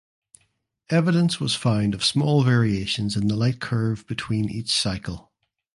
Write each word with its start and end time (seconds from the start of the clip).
Evidence 0.89 1.39
was 1.39 1.53
found 1.53 1.93
of 1.93 2.03
small 2.03 2.41
variations 2.41 3.15
in 3.15 3.27
the 3.27 3.35
light 3.35 3.59
curve 3.59 4.03
between 4.07 4.49
each 4.49 4.71
cycle. 4.71 5.31